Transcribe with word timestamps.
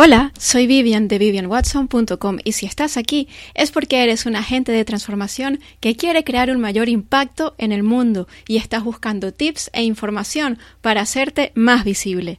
Hola, 0.00 0.32
soy 0.38 0.68
Vivian 0.68 1.08
de 1.08 1.18
vivianwatson.com 1.18 2.38
y 2.44 2.52
si 2.52 2.66
estás 2.66 2.96
aquí 2.96 3.26
es 3.54 3.72
porque 3.72 4.04
eres 4.04 4.26
un 4.26 4.36
agente 4.36 4.70
de 4.70 4.84
transformación 4.84 5.58
que 5.80 5.96
quiere 5.96 6.22
crear 6.22 6.52
un 6.52 6.60
mayor 6.60 6.88
impacto 6.88 7.56
en 7.58 7.72
el 7.72 7.82
mundo 7.82 8.28
y 8.46 8.58
estás 8.58 8.84
buscando 8.84 9.32
tips 9.32 9.70
e 9.72 9.82
información 9.82 10.60
para 10.82 11.00
hacerte 11.00 11.50
más 11.56 11.82
visible. 11.82 12.38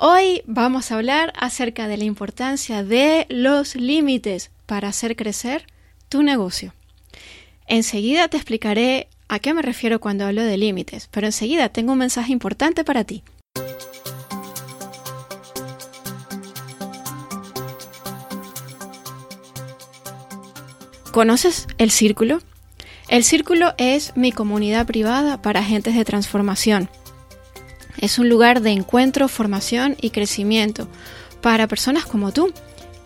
Hoy 0.00 0.42
vamos 0.46 0.90
a 0.90 0.96
hablar 0.96 1.32
acerca 1.36 1.86
de 1.86 1.96
la 1.96 2.02
importancia 2.02 2.82
de 2.82 3.24
los 3.28 3.76
límites 3.76 4.50
para 4.66 4.88
hacer 4.88 5.14
crecer 5.14 5.66
tu 6.08 6.24
negocio. 6.24 6.74
Enseguida 7.68 8.26
te 8.26 8.36
explicaré 8.36 9.06
a 9.28 9.38
qué 9.38 9.54
me 9.54 9.62
refiero 9.62 10.00
cuando 10.00 10.26
hablo 10.26 10.42
de 10.42 10.58
límites, 10.58 11.08
pero 11.12 11.28
enseguida 11.28 11.68
tengo 11.68 11.92
un 11.92 11.98
mensaje 11.98 12.32
importante 12.32 12.82
para 12.82 13.04
ti. 13.04 13.22
¿Conoces 21.12 21.66
el 21.78 21.90
círculo? 21.90 22.40
El 23.08 23.24
círculo 23.24 23.74
es 23.78 24.16
mi 24.16 24.30
comunidad 24.30 24.86
privada 24.86 25.42
para 25.42 25.58
agentes 25.58 25.96
de 25.96 26.04
transformación. 26.04 26.88
Es 27.98 28.20
un 28.20 28.28
lugar 28.28 28.60
de 28.60 28.70
encuentro, 28.70 29.26
formación 29.26 29.96
y 30.00 30.10
crecimiento 30.10 30.86
para 31.42 31.66
personas 31.66 32.06
como 32.06 32.32
tú 32.32 32.52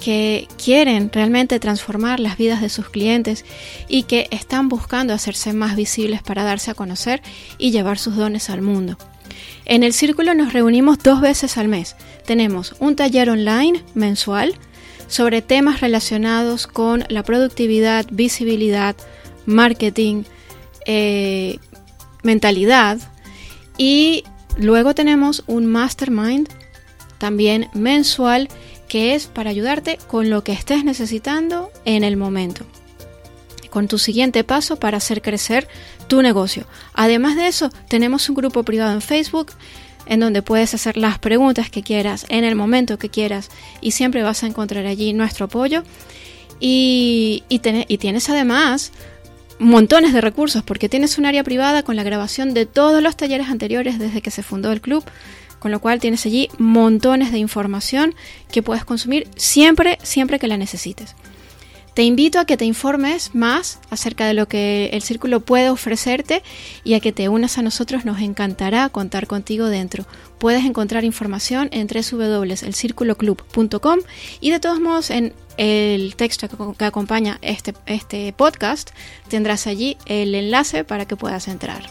que 0.05 0.49
quieren 0.63 1.11
realmente 1.11 1.59
transformar 1.59 2.21
las 2.21 2.37
vidas 2.37 2.61
de 2.61 2.69
sus 2.69 2.91
clientes 2.91 3.47
y 3.89 4.03
que 4.03 4.29
están 4.31 4.69
buscando 4.69 5.15
hacerse 5.15 5.55
más 5.55 5.75
visibles 5.75 6.23
para 6.23 6.45
darse 6.45 6.71
a 6.71 6.75
conocer 6.75 7.23
y 7.57 7.71
llevar 7.71 7.99
sus 7.99 8.17
dones 8.17 8.51
al 8.51 8.61
mundo. 8.61 8.99
En 9.65 9.83
el 9.83 9.95
círculo 9.95 10.35
nos 10.35 10.53
reunimos 10.53 10.99
dos 10.99 11.23
veces 11.23 11.57
al 11.57 11.69
mes. 11.69 11.97
Tenemos 12.27 12.75
un 12.81 12.97
taller 12.97 13.31
online 13.31 13.83
mensual 13.95 14.55
sobre 15.15 15.43
temas 15.43 15.81
relacionados 15.81 16.67
con 16.67 17.05
la 17.09 17.23
productividad, 17.23 18.05
visibilidad, 18.11 18.97
marketing, 19.47 20.25
eh, 20.87 21.59
mentalidad 22.25 22.99
y 23.79 24.25
luego 24.57 24.93
tenemos 24.93 25.45
un 25.47 25.67
mastermind 25.67 26.49
también 27.19 27.69
mensual 27.75 28.49
que 28.89 29.15
es 29.15 29.29
para 29.29 29.51
ayudarte 29.51 30.01
con 30.09 30.31
lo 30.31 30.43
que 30.43 30.51
estés 30.51 30.83
necesitando 30.83 31.71
en 31.85 32.03
el 32.03 32.17
momento 32.17 32.67
con 33.71 33.87
tu 33.87 33.99
siguiente 33.99 34.43
paso 34.43 34.77
para 34.77 34.99
hacer 34.99 35.21
crecer 35.21 35.67
tu 36.07 36.23
negocio. 36.23 36.65
Además 36.93 37.35
de 37.35 37.49
eso, 37.49 37.71
tenemos 37.89 38.29
un 38.29 38.37
grupo 38.37 38.63
privado 38.63 38.93
en 38.93 39.01
Facebook 39.01 39.51
en 40.07 40.21
donde 40.21 40.43
puedes 40.43 40.75
hacer 40.75 40.97
las 40.97 41.19
preguntas 41.19 41.71
que 41.71 41.83
quieras 41.83 42.27
en 42.29 42.45
el 42.45 42.55
momento 42.55 42.99
que 42.99 43.09
quieras 43.09 43.51
y 43.81 43.93
siempre 43.93 44.23
vas 44.23 44.43
a 44.43 44.47
encontrar 44.47 44.87
allí 44.87 45.13
nuestro 45.13 45.47
apoyo. 45.47 45.83
Y, 46.61 47.45
y, 47.49 47.59
tienes 47.99 48.31
además 48.31 48.93
montones 49.59 50.13
de 50.13 50.21
recursos 50.21 50.63
porque 50.63 50.89
tienes 50.89 51.19
un 51.19 51.27
área 51.27 51.45
privada 51.45 51.83
con 51.83 51.97
la 51.97 52.03
grabación 52.03 52.55
de 52.55 52.65
todos 52.65 53.03
los 53.03 53.17
talleres 53.17 53.49
anteriores 53.49 53.99
desde 53.99 54.23
que 54.23 54.31
se 54.31 54.43
fundó 54.43 54.73
el 54.73 54.81
club, 54.81 55.05
con 55.59 55.73
lo 55.73 55.81
cual 55.81 56.01
tienes 56.01 56.25
allí 56.27 56.49
montones 56.59 57.33
de 57.33 57.39
información 57.39 58.15
que 58.53 58.63
puedes 58.63 58.85
consumir 58.85 59.29
siempre, 59.37 59.99
siempre 60.03 60.39
que 60.39 60.49
la 60.49 60.57
necesites. 60.57 61.17
Te 61.95 62.03
invito 62.03 62.39
a 62.41 62.45
que 62.45 62.57
te 62.57 62.65
informes 62.65 63.37
más 63.37 63.79
acerca 63.89 64.27
de 64.27 64.35
lo 64.35 64.49
que 64.49 64.91
el 64.93 65.03
círculo 65.03 65.39
puede 65.41 65.71
ofrecerte 65.71 66.43
y 66.83 66.95
a 66.95 67.01
que 67.01 67.13
te 67.13 67.29
unas 67.29 67.57
a 67.57 67.63
nosotros. 67.63 68.05
Nos 68.05 68.21
encantará 68.21 68.89
contar 68.89 69.29
contigo 69.29 69.69
dentro. 69.69 70.05
Puedes 70.39 70.65
encontrar 70.65 71.05
información 71.05 71.69
en 71.71 71.87
www.elcirculoclub.com 71.87 74.01
y 74.41 74.51
de 74.51 74.59
todos 74.59 74.81
modos 74.81 75.11
en 75.11 75.35
el 75.57 76.17
texto 76.17 76.49
que 76.77 76.85
acompaña 76.85 77.39
este, 77.43 77.75
este 77.87 78.33
podcast 78.33 78.91
tendrás 79.29 79.69
allí 79.69 79.97
el 80.07 80.35
enlace 80.35 80.83
para 80.83 81.07
que 81.07 81.15
puedas 81.15 81.47
entrar. 81.47 81.85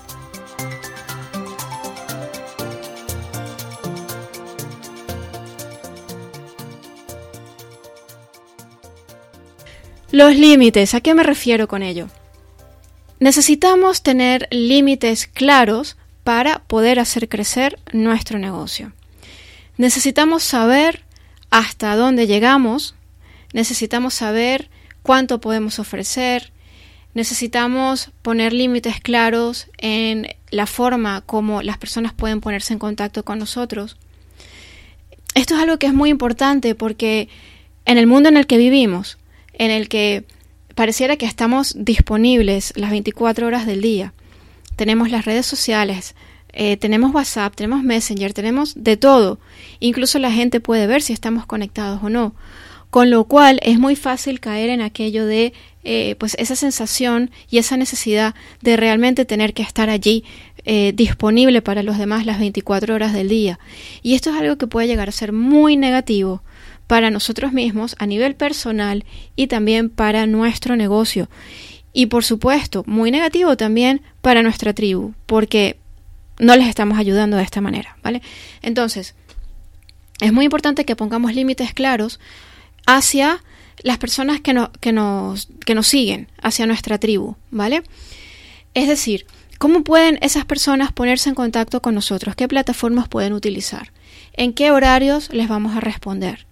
Los 10.14 10.38
límites, 10.38 10.94
¿a 10.94 11.02
qué 11.02 11.16
me 11.16 11.24
refiero 11.24 11.68
con 11.68 11.82
ello? 11.82 12.08
Necesitamos 13.20 14.04
tener 14.04 14.48
límites 14.52 15.26
claros 15.26 15.98
para 16.24 16.60
poder 16.60 17.00
hacer 17.00 17.28
crecer 17.28 17.80
nuestro 17.94 18.38
negocio. 18.38 18.92
Necesitamos 19.76 20.44
saber 20.44 21.02
hasta 21.50 21.96
dónde 21.96 22.28
llegamos, 22.28 22.94
necesitamos 23.54 24.14
saber 24.14 24.70
cuánto 25.02 25.42
podemos 25.42 25.80
ofrecer, 25.80 26.52
necesitamos 27.16 28.12
poner 28.22 28.54
límites 28.54 29.00
claros 29.00 29.66
en 29.80 30.28
la 30.52 30.68
forma 30.68 31.22
como 31.22 31.64
las 31.64 31.80
personas 31.80 32.14
pueden 32.14 32.40
ponerse 32.40 32.72
en 32.72 32.78
contacto 32.78 33.26
con 33.26 33.40
nosotros. 33.40 33.98
Esto 35.34 35.56
es 35.56 35.62
algo 35.64 35.80
que 35.80 35.88
es 35.88 35.94
muy 35.96 36.12
importante 36.12 36.76
porque 36.76 37.30
en 37.86 37.98
el 37.98 38.06
mundo 38.06 38.30
en 38.30 38.38
el 38.38 38.46
que 38.46 38.60
vivimos, 38.60 39.18
en 39.54 39.72
el 39.72 39.90
que 39.90 40.26
pareciera 40.76 41.18
que 41.18 41.26
estamos 41.26 41.76
disponibles 41.78 42.74
las 42.76 42.92
24 42.92 43.48
horas 43.48 43.66
del 43.66 43.82
día. 43.82 44.14
Tenemos 44.76 45.12
las 45.12 45.26
redes 45.26 45.46
sociales, 45.46 46.16
eh, 46.52 46.78
tenemos 46.78 47.14
WhatsApp, 47.14 47.56
tenemos 47.56 47.84
Messenger, 47.84 48.34
tenemos 48.34 48.74
de 48.76 48.98
todo. 48.98 49.40
Incluso 49.80 50.20
la 50.20 50.32
gente 50.32 50.60
puede 50.60 50.88
ver 50.88 51.02
si 51.02 51.14
estamos 51.14 51.46
conectados 51.46 52.02
o 52.04 52.10
no. 52.10 52.36
Con 52.90 53.10
lo 53.10 53.24
cual 53.24 53.60
es 53.64 53.80
muy 53.80 53.96
fácil 53.96 54.40
caer 54.40 54.70
en 54.70 54.82
aquello 54.82 55.26
de 55.26 55.54
eh, 55.84 56.16
pues 56.20 56.36
esa 56.38 56.56
sensación 56.56 57.32
y 57.50 57.58
esa 57.58 57.76
necesidad 57.76 58.36
de 58.62 58.78
realmente 58.78 59.26
tener 59.26 59.56
que 59.56 59.64
estar 59.64 59.90
allí 59.90 60.24
eh, 60.64 60.94
disponible 60.96 61.64
para 61.64 61.82
los 61.82 61.98
demás 61.98 62.28
las 62.28 62.40
24 62.40 62.94
horas 62.94 63.14
del 63.14 63.30
día. 63.30 63.60
Y 64.04 64.14
esto 64.14 64.30
es 64.30 64.36
algo 64.36 64.58
que 64.58 64.68
puede 64.68 64.88
llegar 64.88 65.10
a 65.10 65.12
ser 65.12 65.34
muy 65.34 65.76
negativo 65.76 66.44
para 66.88 67.10
nosotros 67.10 67.54
mismos 67.54 67.96
a 68.00 68.06
nivel 68.06 68.36
personal 68.36 69.06
y 69.36 69.48
también 69.48 69.90
para 69.90 70.26
nuestro 70.26 70.76
negocio. 70.76 71.30
Y 71.94 72.08
por 72.08 72.24
supuesto, 72.24 72.84
muy 72.88 73.12
negativo 73.12 73.56
también 73.56 74.02
para 74.22 74.42
nuestra 74.42 74.74
tribu, 74.74 75.14
porque 75.26 75.78
no 76.40 76.56
les 76.56 76.68
estamos 76.68 76.98
ayudando 76.98 77.38
de 77.38 77.44
esta 77.44 77.62
manera, 77.62 77.98
¿vale? 78.04 78.22
Entonces, 78.62 79.16
es 80.20 80.34
muy 80.34 80.46
importante 80.46 80.86
que 80.86 80.96
pongamos 80.96 81.36
límites 81.36 81.74
claros 81.74 82.20
hacia 82.86 83.44
las 83.82 83.98
personas 83.98 84.42
que, 84.42 84.68
que, 84.80 84.92
nos, 84.92 85.50
que 85.66 85.76
nos 85.76 85.88
siguen, 85.88 86.28
hacia 86.42 86.66
nuestra 86.66 86.98
tribu, 86.98 87.36
¿vale? 87.52 87.84
Es 88.74 88.88
decir, 88.88 89.26
¿cómo 89.60 89.84
pueden 89.84 90.18
esas 90.22 90.46
personas 90.46 90.92
ponerse 90.92 91.30
en 91.30 91.36
contacto 91.36 91.82
con 91.82 91.96
nosotros? 91.96 92.36
¿Qué 92.36 92.48
plataformas 92.48 93.08
pueden 93.08 93.34
utilizar? 93.34 93.92
¿En 94.34 94.54
qué 94.54 94.72
horarios 94.72 95.30
les 95.32 95.48
vamos 95.48 95.76
a 95.76 95.80
responder? 95.80 96.48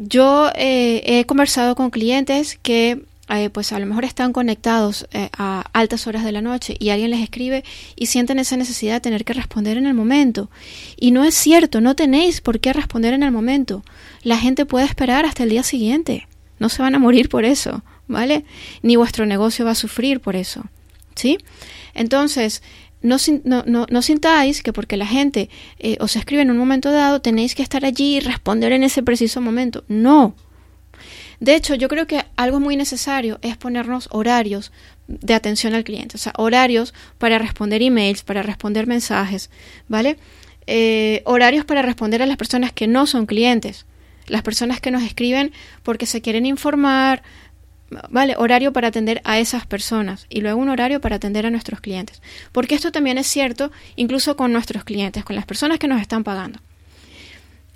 Yo 0.00 0.52
eh, 0.54 1.02
he 1.04 1.26
conversado 1.26 1.74
con 1.74 1.90
clientes 1.90 2.56
que 2.62 3.02
eh, 3.30 3.50
pues 3.50 3.72
a 3.72 3.80
lo 3.80 3.84
mejor 3.84 4.04
están 4.04 4.32
conectados 4.32 5.08
eh, 5.12 5.28
a 5.36 5.64
altas 5.72 6.06
horas 6.06 6.24
de 6.24 6.30
la 6.30 6.40
noche 6.40 6.76
y 6.78 6.90
alguien 6.90 7.10
les 7.10 7.20
escribe 7.20 7.64
y 7.96 8.06
sienten 8.06 8.38
esa 8.38 8.56
necesidad 8.56 8.94
de 8.94 9.00
tener 9.00 9.24
que 9.24 9.32
responder 9.32 9.76
en 9.76 9.86
el 9.86 9.94
momento. 9.94 10.50
Y 10.96 11.10
no 11.10 11.24
es 11.24 11.34
cierto, 11.34 11.80
no 11.80 11.96
tenéis 11.96 12.40
por 12.40 12.60
qué 12.60 12.72
responder 12.72 13.12
en 13.12 13.24
el 13.24 13.32
momento. 13.32 13.82
La 14.22 14.38
gente 14.38 14.66
puede 14.66 14.86
esperar 14.86 15.26
hasta 15.26 15.42
el 15.42 15.50
día 15.50 15.64
siguiente. 15.64 16.28
No 16.60 16.68
se 16.68 16.80
van 16.80 16.94
a 16.94 17.00
morir 17.00 17.28
por 17.28 17.44
eso, 17.44 17.82
¿vale? 18.06 18.44
Ni 18.82 18.94
vuestro 18.94 19.26
negocio 19.26 19.64
va 19.64 19.72
a 19.72 19.74
sufrir 19.74 20.20
por 20.20 20.36
eso. 20.36 20.64
¿Sí? 21.16 21.38
Entonces, 21.94 22.62
no, 23.02 23.16
no, 23.44 23.86
no, 23.88 24.02
sintáis 24.02 24.62
que 24.62 24.72
porque 24.72 24.96
la 24.96 25.06
gente 25.06 25.50
eh, 25.78 25.96
os 26.00 26.16
escribe 26.16 26.42
en 26.42 26.50
un 26.50 26.58
momento 26.58 26.90
dado 26.90 27.20
tenéis 27.20 27.54
que 27.54 27.62
estar 27.62 27.84
allí 27.84 28.16
y 28.16 28.20
responder 28.20 28.72
en 28.72 28.82
ese 28.82 29.02
preciso 29.02 29.40
momento. 29.40 29.84
No. 29.88 30.34
De 31.40 31.54
hecho, 31.54 31.76
yo 31.76 31.88
creo 31.88 32.06
que 32.06 32.24
algo 32.36 32.58
muy 32.58 32.76
necesario 32.76 33.38
es 33.42 33.56
ponernos 33.56 34.08
horarios 34.10 34.72
de 35.06 35.34
atención 35.34 35.74
al 35.74 35.84
cliente, 35.84 36.16
o 36.16 36.18
sea, 36.18 36.32
horarios 36.36 36.92
para 37.18 37.38
responder 37.38 37.82
emails, 37.82 38.22
para 38.22 38.42
responder 38.42 38.86
mensajes, 38.86 39.50
¿vale? 39.86 40.18
Eh, 40.66 41.22
horarios 41.24 41.64
para 41.64 41.82
responder 41.82 42.22
a 42.22 42.26
las 42.26 42.36
personas 42.36 42.72
que 42.72 42.88
no 42.88 43.06
son 43.06 43.26
clientes, 43.26 43.86
las 44.26 44.42
personas 44.42 44.80
que 44.80 44.90
nos 44.90 45.02
escriben 45.02 45.52
porque 45.82 46.06
se 46.06 46.20
quieren 46.20 46.44
informar, 46.44 47.22
¿vale? 48.10 48.34
Horario 48.36 48.72
para 48.72 48.88
atender 48.88 49.20
a 49.24 49.38
esas 49.38 49.66
personas 49.66 50.26
y 50.28 50.40
luego 50.40 50.60
un 50.60 50.68
horario 50.68 51.00
para 51.00 51.16
atender 51.16 51.46
a 51.46 51.50
nuestros 51.50 51.80
clientes. 51.80 52.22
Porque 52.52 52.74
esto 52.74 52.92
también 52.92 53.18
es 53.18 53.26
cierto 53.26 53.70
incluso 53.96 54.36
con 54.36 54.52
nuestros 54.52 54.84
clientes, 54.84 55.24
con 55.24 55.36
las 55.36 55.46
personas 55.46 55.78
que 55.78 55.88
nos 55.88 56.00
están 56.00 56.24
pagando. 56.24 56.60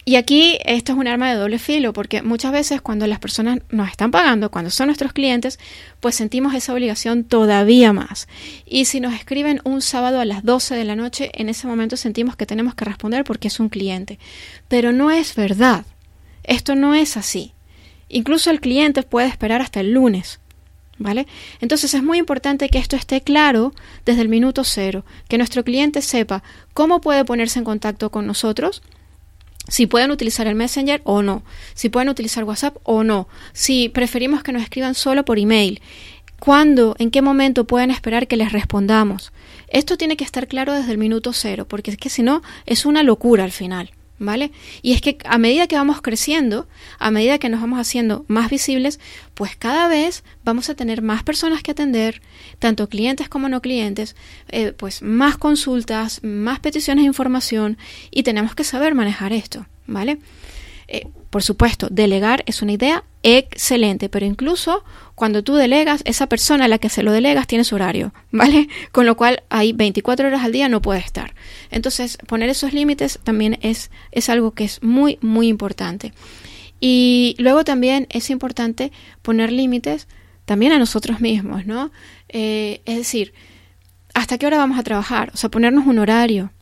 Y 0.04 0.16
aquí 0.16 0.58
esto 0.64 0.92
es 0.92 0.98
un 0.98 1.06
arma 1.06 1.30
de 1.30 1.38
doble 1.38 1.60
filo, 1.60 1.92
porque 1.92 2.22
muchas 2.22 2.50
veces 2.50 2.80
cuando 2.80 3.06
las 3.06 3.20
personas 3.20 3.60
nos 3.70 3.88
están 3.88 4.10
pagando, 4.10 4.50
cuando 4.50 4.70
son 4.70 4.86
nuestros 4.86 5.12
clientes, 5.12 5.60
pues 6.00 6.16
sentimos 6.16 6.54
esa 6.54 6.72
obligación 6.72 7.22
todavía 7.22 7.92
más. 7.92 8.26
Y 8.66 8.86
si 8.86 8.98
nos 8.98 9.14
escriben 9.14 9.60
un 9.62 9.80
sábado 9.80 10.18
a 10.18 10.24
las 10.24 10.44
12 10.44 10.74
de 10.74 10.84
la 10.84 10.96
noche, 10.96 11.30
en 11.34 11.48
ese 11.48 11.68
momento 11.68 11.96
sentimos 11.96 12.34
que 12.34 12.46
tenemos 12.46 12.74
que 12.74 12.84
responder 12.84 13.22
porque 13.22 13.46
es 13.46 13.60
un 13.60 13.68
cliente. 13.68 14.18
Pero 14.66 14.90
no 14.90 15.12
es 15.12 15.36
verdad. 15.36 15.84
Esto 16.42 16.74
no 16.74 16.94
es 16.96 17.16
así. 17.16 17.52
Incluso 18.12 18.50
el 18.50 18.60
cliente 18.60 19.02
puede 19.02 19.26
esperar 19.26 19.60
hasta 19.60 19.80
el 19.80 19.92
lunes. 19.92 20.38
¿Vale? 20.98 21.26
Entonces 21.60 21.94
es 21.94 22.02
muy 22.02 22.18
importante 22.18 22.68
que 22.68 22.78
esto 22.78 22.94
esté 22.94 23.22
claro 23.22 23.72
desde 24.04 24.20
el 24.20 24.28
minuto 24.28 24.62
cero, 24.62 25.04
que 25.26 25.38
nuestro 25.38 25.64
cliente 25.64 26.00
sepa 26.00 26.44
cómo 26.74 27.00
puede 27.00 27.24
ponerse 27.24 27.58
en 27.58 27.64
contacto 27.64 28.10
con 28.10 28.26
nosotros, 28.26 28.82
si 29.68 29.86
pueden 29.86 30.10
utilizar 30.10 30.46
el 30.46 30.54
Messenger 30.54 31.00
o 31.04 31.22
no, 31.22 31.42
si 31.74 31.88
pueden 31.88 32.08
utilizar 32.08 32.44
WhatsApp 32.44 32.76
o 32.84 33.04
no, 33.04 33.26
si 33.52 33.88
preferimos 33.88 34.42
que 34.42 34.52
nos 34.52 34.62
escriban 34.62 34.94
solo 34.94 35.24
por 35.24 35.38
email, 35.38 35.80
cuándo, 36.40 36.94
en 36.98 37.10
qué 37.10 37.22
momento 37.22 37.64
pueden 37.64 37.90
esperar 37.90 38.26
que 38.26 38.36
les 38.36 38.52
respondamos. 38.52 39.32
Esto 39.68 39.96
tiene 39.96 40.16
que 40.16 40.24
estar 40.24 40.48
claro 40.48 40.72
desde 40.72 40.92
el 40.92 40.98
minuto 40.98 41.32
cero, 41.32 41.66
porque 41.66 41.92
es 41.92 41.96
que 41.96 42.10
si 42.10 42.22
no, 42.22 42.42
es 42.66 42.84
una 42.84 43.02
locura 43.02 43.44
al 43.44 43.52
final. 43.52 43.92
¿Vale? 44.24 44.52
Y 44.82 44.92
es 44.92 45.00
que 45.00 45.18
a 45.24 45.36
medida 45.36 45.66
que 45.66 45.74
vamos 45.74 46.00
creciendo, 46.00 46.68
a 47.00 47.10
medida 47.10 47.38
que 47.38 47.48
nos 47.48 47.60
vamos 47.60 47.80
haciendo 47.80 48.24
más 48.28 48.50
visibles, 48.50 49.00
pues 49.34 49.56
cada 49.56 49.88
vez 49.88 50.22
vamos 50.44 50.70
a 50.70 50.76
tener 50.76 51.02
más 51.02 51.24
personas 51.24 51.64
que 51.64 51.72
atender, 51.72 52.22
tanto 52.60 52.88
clientes 52.88 53.28
como 53.28 53.48
no 53.48 53.60
clientes, 53.60 54.14
eh, 54.48 54.70
pues 54.76 55.02
más 55.02 55.38
consultas, 55.38 56.22
más 56.22 56.60
peticiones 56.60 57.02
de 57.02 57.08
información 57.08 57.78
y 58.12 58.22
tenemos 58.22 58.54
que 58.54 58.62
saber 58.62 58.94
manejar 58.94 59.32
esto, 59.32 59.66
¿vale? 59.88 60.18
Eh, 60.86 61.08
por 61.32 61.42
supuesto, 61.42 61.88
delegar 61.90 62.42
es 62.44 62.60
una 62.60 62.72
idea 62.72 63.04
excelente, 63.22 64.10
pero 64.10 64.26
incluso 64.26 64.84
cuando 65.14 65.42
tú 65.42 65.54
delegas, 65.54 66.02
esa 66.04 66.26
persona 66.26 66.66
a 66.66 66.68
la 66.68 66.76
que 66.76 66.90
se 66.90 67.02
lo 67.02 67.10
delegas 67.10 67.46
tiene 67.46 67.64
su 67.64 67.74
horario, 67.74 68.12
¿vale? 68.30 68.68
Con 68.92 69.06
lo 69.06 69.16
cual 69.16 69.42
hay 69.48 69.72
24 69.72 70.26
horas 70.26 70.44
al 70.44 70.52
día 70.52 70.68
no 70.68 70.82
puede 70.82 71.00
estar. 71.00 71.34
Entonces, 71.70 72.18
poner 72.26 72.50
esos 72.50 72.74
límites 72.74 73.18
también 73.24 73.58
es, 73.62 73.90
es 74.10 74.28
algo 74.28 74.50
que 74.50 74.64
es 74.64 74.82
muy, 74.82 75.18
muy 75.22 75.48
importante. 75.48 76.12
Y 76.80 77.34
luego 77.38 77.64
también 77.64 78.08
es 78.10 78.28
importante 78.28 78.92
poner 79.22 79.52
límites 79.52 80.08
también 80.44 80.72
a 80.72 80.78
nosotros 80.78 81.22
mismos, 81.22 81.64
¿no? 81.64 81.90
Eh, 82.28 82.82
es 82.84 82.98
decir, 82.98 83.32
¿hasta 84.12 84.36
qué 84.36 84.44
hora 84.44 84.58
vamos 84.58 84.78
a 84.78 84.82
trabajar? 84.82 85.30
O 85.32 85.38
sea, 85.38 85.50
ponernos 85.50 85.86
un 85.86 85.98
horario. 85.98 86.52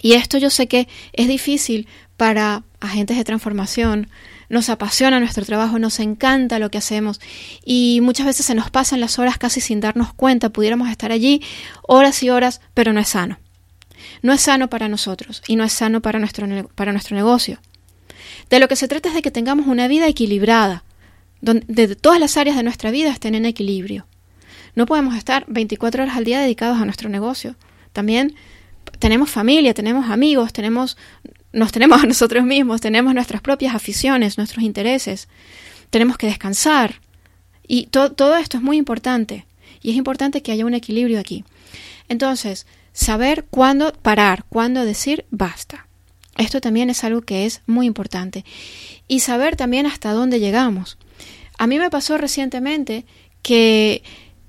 Y 0.00 0.14
esto 0.14 0.38
yo 0.38 0.48
sé 0.48 0.66
que 0.66 0.88
es 1.12 1.28
difícil 1.28 1.88
para 2.16 2.62
agentes 2.80 3.16
de 3.16 3.24
transformación, 3.24 4.08
nos 4.48 4.68
apasiona 4.68 5.20
nuestro 5.20 5.44
trabajo, 5.44 5.78
nos 5.78 6.00
encanta 6.00 6.58
lo 6.58 6.70
que 6.70 6.78
hacemos 6.78 7.20
y 7.64 8.00
muchas 8.02 8.26
veces 8.26 8.46
se 8.46 8.54
nos 8.54 8.70
pasan 8.70 9.00
las 9.00 9.18
horas 9.18 9.38
casi 9.38 9.60
sin 9.60 9.80
darnos 9.80 10.12
cuenta, 10.14 10.50
pudiéramos 10.50 10.88
estar 10.88 11.12
allí 11.12 11.42
horas 11.82 12.22
y 12.22 12.30
horas, 12.30 12.60
pero 12.74 12.92
no 12.92 13.00
es 13.00 13.08
sano. 13.08 13.38
No 14.22 14.32
es 14.32 14.40
sano 14.40 14.68
para 14.68 14.88
nosotros 14.88 15.42
y 15.46 15.56
no 15.56 15.64
es 15.64 15.72
sano 15.72 16.00
para 16.00 16.18
nuestro, 16.18 16.46
para 16.74 16.92
nuestro 16.92 17.16
negocio. 17.16 17.60
De 18.48 18.58
lo 18.58 18.68
que 18.68 18.76
se 18.76 18.88
trata 18.88 19.10
es 19.10 19.14
de 19.14 19.22
que 19.22 19.30
tengamos 19.30 19.66
una 19.66 19.86
vida 19.88 20.08
equilibrada, 20.08 20.84
donde 21.40 21.94
todas 21.96 22.18
las 22.18 22.36
áreas 22.36 22.56
de 22.56 22.62
nuestra 22.62 22.90
vida 22.90 23.10
estén 23.10 23.34
en 23.34 23.46
equilibrio. 23.46 24.06
No 24.74 24.86
podemos 24.86 25.14
estar 25.16 25.44
24 25.48 26.02
horas 26.02 26.16
al 26.16 26.24
día 26.24 26.40
dedicados 26.40 26.80
a 26.80 26.84
nuestro 26.84 27.08
negocio. 27.08 27.56
También 27.92 28.34
tenemos 28.98 29.30
familia, 29.30 29.74
tenemos 29.74 30.10
amigos, 30.10 30.52
tenemos 30.52 30.96
nos 31.52 31.72
tenemos 31.72 32.02
a 32.02 32.06
nosotros 32.06 32.44
mismos, 32.44 32.80
tenemos 32.80 33.14
nuestras 33.14 33.40
propias 33.40 33.74
aficiones, 33.74 34.38
nuestros 34.38 34.64
intereses, 34.64 35.28
tenemos 35.90 36.16
que 36.16 36.26
descansar. 36.26 37.00
Y 37.66 37.86
todo 37.86 38.36
esto 38.36 38.56
es 38.56 38.62
muy 38.62 38.76
importante. 38.76 39.46
Y 39.82 39.90
es 39.90 39.96
importante 39.96 40.42
que 40.42 40.52
haya 40.52 40.66
un 40.66 40.74
equilibrio 40.74 41.20
aquí. 41.20 41.44
Entonces, 42.08 42.66
saber 42.92 43.44
cuándo 43.48 43.92
parar, 43.92 44.44
cuándo 44.48 44.84
decir 44.84 45.24
basta. 45.30 45.86
Esto 46.36 46.60
también 46.60 46.90
es 46.90 47.04
algo 47.04 47.22
que 47.22 47.46
es 47.46 47.62
muy 47.66 47.86
importante. 47.86 48.44
Y 49.08 49.20
saber 49.20 49.56
también 49.56 49.86
hasta 49.86 50.12
dónde 50.12 50.40
llegamos. 50.40 50.98
A 51.58 51.66
mí 51.66 51.78
me 51.78 51.90
pasó 51.90 52.18
recientemente 52.18 53.04
que 53.42 54.02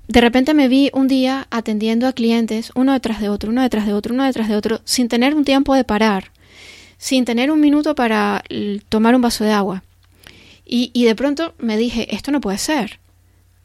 de 0.08 0.20
repente 0.20 0.54
me 0.54 0.68
vi 0.68 0.90
un 0.92 1.06
día 1.06 1.46
atendiendo 1.50 2.06
a 2.06 2.12
clientes 2.12 2.72
uno 2.74 2.92
detrás 2.92 3.20
de 3.20 3.28
otro, 3.28 3.50
uno 3.50 3.62
detrás 3.62 3.86
de 3.86 3.92
otro, 3.92 4.14
uno 4.14 4.24
detrás 4.24 4.48
de 4.48 4.56
otro, 4.56 4.80
sin 4.84 5.08
tener 5.08 5.34
un 5.34 5.44
tiempo 5.44 5.74
de 5.74 5.84
parar 5.84 6.31
sin 7.02 7.24
tener 7.24 7.50
un 7.50 7.60
minuto 7.60 7.96
para 7.96 8.44
tomar 8.88 9.16
un 9.16 9.22
vaso 9.22 9.42
de 9.42 9.50
agua. 9.50 9.82
Y, 10.64 10.92
y 10.94 11.04
de 11.04 11.16
pronto 11.16 11.52
me 11.58 11.76
dije, 11.76 12.14
esto 12.14 12.30
no 12.30 12.40
puede 12.40 12.58
ser. 12.58 13.00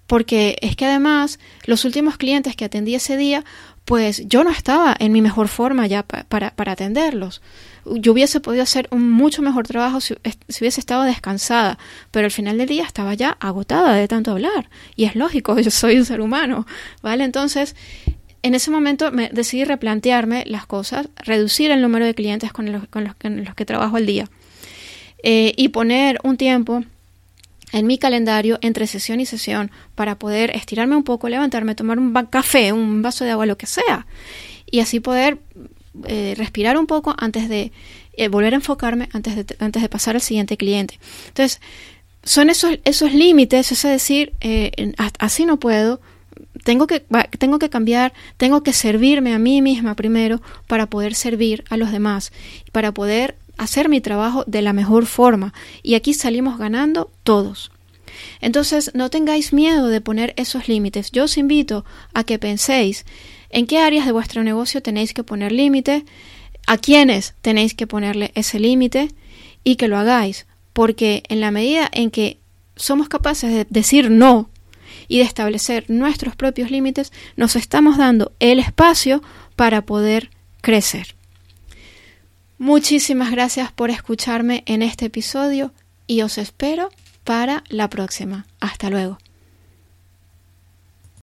Porque 0.07 0.57
es 0.61 0.75
que 0.75 0.85
además 0.85 1.37
los 1.65 1.85
últimos 1.85 2.17
clientes 2.17 2.55
que 2.55 2.65
atendí 2.65 2.95
ese 2.95 3.15
día, 3.15 3.45
pues 3.85 4.23
yo 4.25 4.43
no 4.43 4.49
estaba 4.49 4.95
en 4.97 5.11
mi 5.11 5.21
mejor 5.21 5.49
forma 5.49 5.85
ya 5.85 6.01
para, 6.01 6.49
para 6.55 6.71
atenderlos. 6.71 7.43
Yo 7.85 8.13
hubiese 8.13 8.39
podido 8.39 8.63
hacer 8.63 8.87
un 8.89 9.07
mucho 9.07 9.43
mejor 9.43 9.67
trabajo 9.67 10.01
si, 10.01 10.15
si, 10.49 10.63
hubiese 10.63 10.79
estado 10.79 11.03
descansada, 11.03 11.77
pero 12.09 12.25
al 12.25 12.31
final 12.31 12.57
del 12.57 12.67
día 12.67 12.85
estaba 12.85 13.13
ya 13.13 13.37
agotada 13.39 13.93
de 13.93 14.07
tanto 14.07 14.31
hablar. 14.31 14.71
Y 14.95 15.05
es 15.05 15.15
lógico, 15.15 15.59
yo 15.59 15.69
soy 15.69 15.99
un 15.99 16.05
ser 16.05 16.21
humano, 16.21 16.65
¿vale? 17.03 17.23
Entonces, 17.23 17.75
en 18.43 18.55
ese 18.55 18.71
momento 18.71 19.11
me 19.11 19.29
decidí 19.29 19.63
replantearme 19.63 20.43
las 20.47 20.65
cosas, 20.65 21.09
reducir 21.17 21.71
el 21.71 21.81
número 21.81 22.05
de 22.05 22.13
clientes 22.13 22.51
con 22.51 22.71
los, 22.71 22.83
los, 22.93 23.55
que 23.55 23.65
trabajo 23.65 23.97
al 23.97 24.05
día 24.05 24.29
eh, 25.23 25.53
y 25.57 25.69
poner 25.69 26.19
un 26.23 26.37
tiempo 26.37 26.83
en 27.73 27.87
mi 27.87 27.97
calendario 27.97 28.59
entre 28.61 28.87
sesión 28.87 29.19
y 29.19 29.25
sesión 29.25 29.71
para 29.95 30.17
poder 30.17 30.55
estirarme 30.55 30.95
un 30.95 31.03
poco, 31.03 31.27
levantarme, 31.27 31.75
tomar 31.75 31.99
un 31.99 32.13
café, 32.29 32.71
un 32.71 33.01
vaso 33.01 33.25
de 33.25 33.31
agua, 33.31 33.45
lo 33.45 33.57
que 33.57 33.65
sea, 33.65 34.07
y 34.69 34.79
así 34.79 34.99
poder 34.99 35.39
eh, 36.05 36.33
respirar 36.37 36.77
un 36.77 36.87
poco 36.87 37.13
antes 37.17 37.49
de 37.49 37.71
eh, 38.13 38.27
volver 38.29 38.53
a 38.53 38.57
enfocarme 38.57 39.09
antes 39.11 39.35
de, 39.35 39.43
de 39.43 39.89
pasar 39.89 40.15
al 40.15 40.21
siguiente 40.21 40.55
cliente. 40.55 40.99
Entonces, 41.27 41.59
son 42.23 42.49
esos, 42.49 42.79
esos 42.83 43.13
límites, 43.13 43.71
es 43.71 43.83
decir, 43.83 44.33
así 45.19 45.45
no 45.45 45.59
puedo, 45.59 46.01
tengo 46.67 46.85
que, 46.85 46.99
tengo 47.39 47.59
que 47.59 47.69
cambiar, 47.69 48.11
tengo 48.35 48.61
que 48.61 48.73
servirme 48.73 49.33
a 49.33 49.39
mí 49.39 49.61
misma 49.61 49.95
primero 49.95 50.41
para 50.67 50.87
poder 50.87 51.15
servir 51.15 51.63
a 51.69 51.77
los 51.77 51.93
demás, 51.93 52.33
para 52.73 52.91
poder 52.91 53.37
hacer 53.57 53.87
mi 53.87 54.01
trabajo 54.01 54.43
de 54.47 54.61
la 54.61 54.73
mejor 54.73 55.05
forma. 55.05 55.53
Y 55.81 55.95
aquí 55.95 56.13
salimos 56.13 56.57
ganando 56.57 57.09
todos. 57.23 57.71
Entonces, 58.41 58.91
no 58.93 59.09
tengáis 59.09 59.53
miedo 59.53 59.87
de 59.87 60.01
poner 60.01 60.33
esos 60.35 60.67
límites. 60.67 61.09
Yo 61.13 61.23
os 61.23 61.37
invito 61.37 61.85
a 62.13 62.25
que 62.25 62.37
penséis 62.37 63.05
en 63.49 63.65
qué 63.65 63.79
áreas 63.79 64.05
de 64.05 64.11
vuestro 64.11 64.43
negocio 64.43 64.81
tenéis 64.81 65.13
que 65.13 65.23
poner 65.23 65.53
límite, 65.53 66.03
a 66.67 66.77
quiénes 66.77 67.33
tenéis 67.41 67.75
que 67.75 67.87
ponerle 67.87 68.33
ese 68.35 68.59
límite 68.59 69.07
y 69.63 69.77
que 69.77 69.87
lo 69.87 69.97
hagáis. 69.97 70.47
Porque 70.73 71.23
en 71.29 71.39
la 71.39 71.51
medida 71.51 71.89
en 71.93 72.11
que 72.11 72.39
somos 72.75 73.07
capaces 73.07 73.53
de 73.53 73.65
decir 73.69 74.11
no 74.11 74.49
y 75.07 75.19
de 75.19 75.23
establecer 75.23 75.85
nuestros 75.87 76.35
propios 76.35 76.71
límites, 76.71 77.11
nos 77.35 77.55
estamos 77.55 77.97
dando 77.97 78.33
el 78.39 78.59
espacio 78.59 79.21
para 79.55 79.85
poder 79.85 80.29
crecer. 80.61 81.15
Muchísimas 82.57 83.31
gracias 83.31 83.71
por 83.71 83.89
escucharme 83.89 84.63
en 84.65 84.81
este 84.81 85.05
episodio 85.05 85.73
y 86.07 86.21
os 86.21 86.37
espero 86.37 86.89
para 87.23 87.63
la 87.69 87.89
próxima. 87.89 88.45
Hasta 88.59 88.89
luego. 88.89 89.17